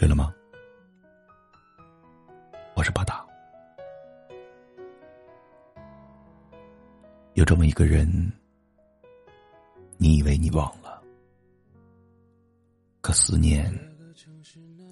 [0.00, 0.34] 睡了吗？
[2.74, 3.22] 我是巴达。
[7.34, 8.10] 有这么一个人，
[9.98, 11.02] 你以为你忘了，
[13.02, 13.70] 可思念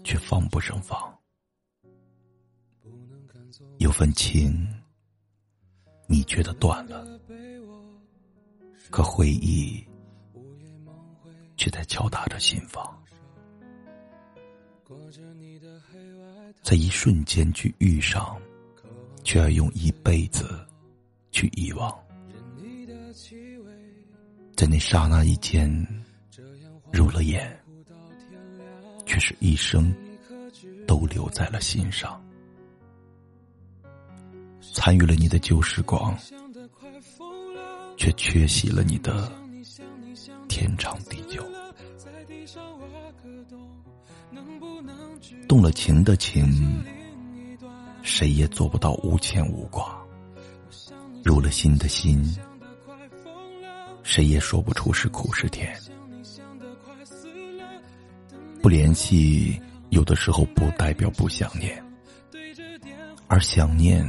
[0.04, 1.18] 却防不胜防。
[3.78, 4.68] 有份情，
[6.06, 7.18] 你觉得断了，
[8.90, 9.82] 可回忆
[11.56, 12.97] 却在敲打着心房。
[16.62, 18.40] 在一瞬间去遇上，
[19.22, 20.66] 却要用一辈子
[21.30, 21.94] 去遗忘。
[24.56, 25.86] 在那刹那一间，
[26.92, 27.58] 入了眼，
[29.06, 29.94] 却是一生
[30.86, 32.22] 都留在了心上。
[34.74, 36.16] 参与了你的旧时光，
[37.96, 39.30] 却缺席了你的
[40.48, 41.44] 天长地久。
[45.46, 46.84] 动了情的情，
[48.02, 49.84] 谁也做不到无牵无挂；
[51.24, 52.22] 入了心的心，
[54.02, 55.74] 谁也说不出是苦是甜。
[58.60, 61.82] 不联系，有的时候不代表不想念，
[63.28, 64.04] 而想念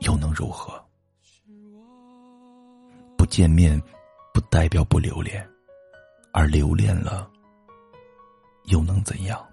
[0.00, 0.82] 又能如何？
[3.16, 3.80] 不见面，
[4.34, 5.46] 不代表不留恋，
[6.32, 7.29] 而留恋了。
[8.70, 9.44] 又能怎样？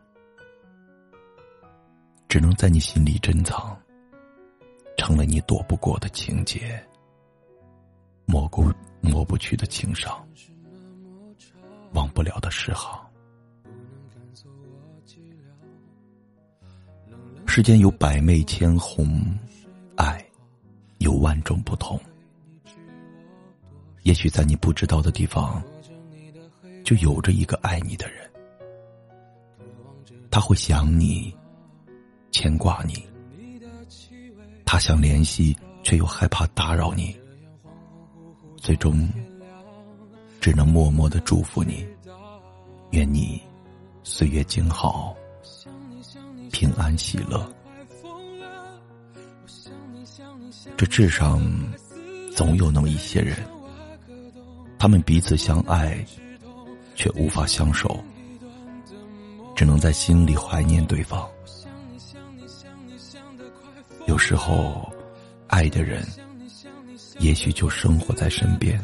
[2.30, 3.76] 只能在你心里珍藏，
[4.98, 6.80] 成了你躲不过的情节，
[8.26, 10.24] 抹过抹不去的情伤，
[11.94, 13.04] 忘不了的诗行。
[17.48, 19.36] 世间有百媚千红，
[19.96, 20.24] 爱
[21.00, 22.00] 有万种不同。
[24.04, 25.64] 也许在你不知道的地方，
[26.84, 28.27] 就有着一个爱你的人。
[30.30, 31.34] 他会想你，
[32.32, 33.06] 牵挂你。
[34.66, 37.16] 他想联系，却又害怕打扰你。
[38.58, 39.10] 最终，
[40.42, 41.88] 只能默默的祝福你，
[42.92, 43.42] 愿你
[44.04, 45.16] 岁月静好，
[46.52, 47.50] 平安喜乐。
[50.76, 51.42] 这世上
[52.36, 53.38] 总有那么一些人，
[54.78, 56.06] 他们彼此相爱，
[56.94, 58.04] 却无法相守。
[59.58, 61.28] 只能在心里怀念对方。
[64.06, 64.88] 有时候，
[65.48, 66.06] 爱的人
[67.18, 68.80] 也许就生活在身边，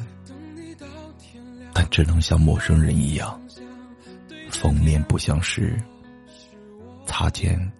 [1.74, 3.40] 但只能像陌生人一样，
[4.50, 5.80] 逢面不相识，
[7.06, 7.72] 擦肩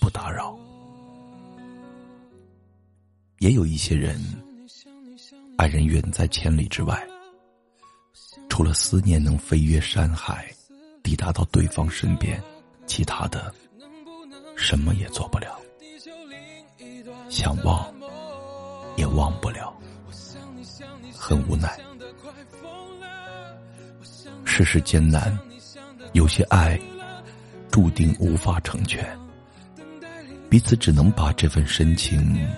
[0.00, 0.58] 不打扰。
[3.40, 4.18] 也有一些人，
[5.58, 7.06] 爱人远在千里之外，
[8.48, 10.50] 除了思念，能飞越山海。
[11.04, 12.42] 抵达到对方身边，
[12.86, 13.54] 其他的
[14.56, 15.60] 什么也做不了。
[17.28, 17.92] 想忘
[18.96, 19.72] 也忘不了，
[21.14, 21.78] 很无奈。
[24.44, 25.38] 世事艰难，
[26.14, 26.80] 有些爱
[27.70, 29.06] 注定无法成全，
[30.48, 32.48] 彼此只能把这份深情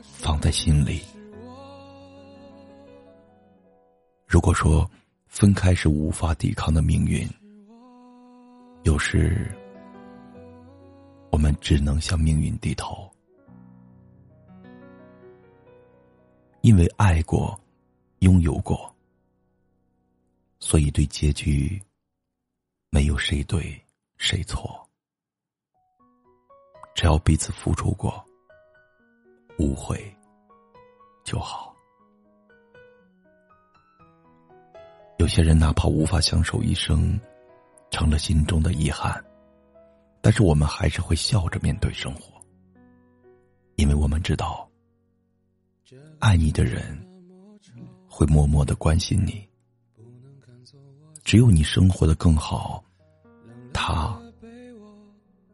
[0.00, 1.02] 放在心里。
[4.26, 4.88] 如果说
[5.26, 7.28] 分开是无法抵抗的命运。
[8.86, 9.52] 有时，
[11.32, 13.10] 我们只能向命运低头，
[16.60, 17.58] 因为爱过，
[18.20, 18.94] 拥有过，
[20.60, 21.82] 所以对结局
[22.90, 23.76] 没有谁对
[24.18, 24.88] 谁错。
[26.94, 28.24] 只要彼此付出过，
[29.58, 30.00] 无悔
[31.24, 31.74] 就好。
[35.18, 37.18] 有些人哪怕无法相守一生。
[37.96, 39.24] 成了心中的遗憾，
[40.20, 42.38] 但是我们还是会笑着面对生活，
[43.76, 44.68] 因为我们知道，
[46.18, 46.82] 爱你的人
[48.06, 49.48] 会默默的关心你。
[51.24, 52.84] 只有你生活的更好，
[53.72, 54.20] 他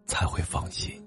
[0.04, 1.00] 才会放心。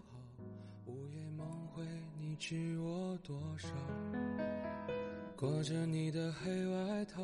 [5.36, 7.22] 裹着你的黑外套。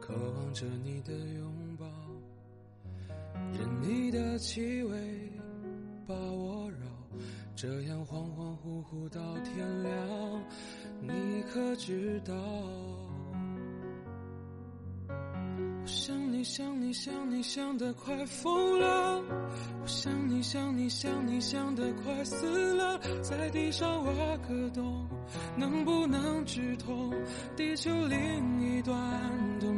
[0.00, 1.67] 渴望着你的拥，
[3.88, 5.32] 你的气味
[6.06, 6.76] 把我绕，
[7.56, 10.44] 这样恍恍惚惚到天亮，
[11.00, 12.34] 你可知道？
[15.08, 19.22] 我想你想你想你想得快疯了，
[19.80, 25.08] 我想你想你想你想得快死了，在地上挖个洞，
[25.56, 27.10] 能不能直通
[27.56, 28.94] 地球另一端
[29.60, 29.77] 的？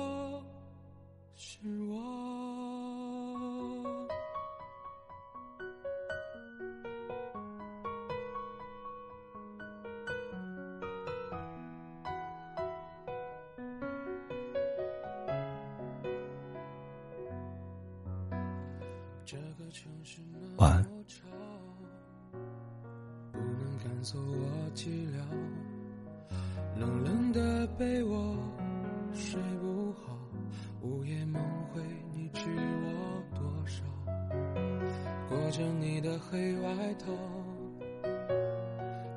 [20.57, 20.85] 晚安。
[23.31, 25.17] 不能赶走我寂寥，
[26.79, 28.37] 冷冷的被窝
[29.13, 30.17] 睡不好，
[30.81, 31.41] 午夜梦
[31.73, 31.81] 回
[32.13, 32.41] 你知
[32.83, 33.83] 我多少？
[35.29, 37.11] 裹着你的黑外套，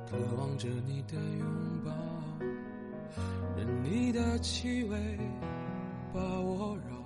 [0.09, 1.45] 渴望着你的拥
[1.83, 1.91] 抱，
[3.57, 5.19] 任你的气味
[6.13, 6.94] 把我绕。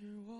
[0.00, 0.39] 是我。